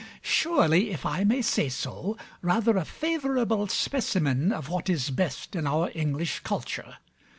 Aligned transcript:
Surely, 0.23 0.89
if 0.89 1.05
I 1.05 1.23
may 1.23 1.43
say 1.43 1.69
so, 1.69 2.17
rather 2.41 2.75
a 2.75 2.85
favorable 2.85 3.67
specimen 3.67 4.51
of 4.51 4.67
what 4.67 4.89
is 4.89 5.11
best 5.11 5.55
in 5.55 5.67
our 5.67 5.91
English 5.93 6.39
culture. 6.39 6.97